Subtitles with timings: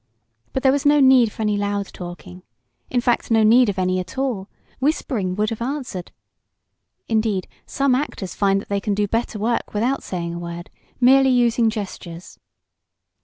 [0.51, 2.41] But there was no need for any loud talking
[2.89, 6.11] in fact, no need of any at all whispering would have answered.
[7.07, 11.29] Indeed some actors find that they can do better work without saying a word merely
[11.29, 12.39] using gestures.